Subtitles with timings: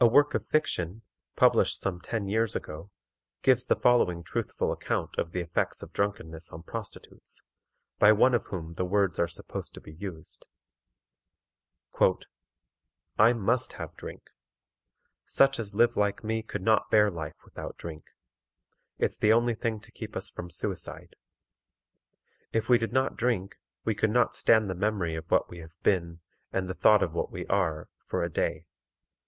[0.00, 1.02] A work of fiction,
[1.36, 2.90] published some ten years ago,
[3.42, 7.42] gives the following truthful account of the effects of drunkenness on prostitutes,
[8.00, 10.48] by one of whom the words are supposed to be used:
[13.16, 14.30] "I must have drink.
[15.26, 18.02] Such as live like me could not bear life without drink.
[18.98, 21.14] It's the only thing to keep us from suicide.
[22.52, 23.54] If we did not drink
[23.84, 26.18] we could not stand the memory of what we have been,
[26.52, 28.66] and the thought of what we are, for a day.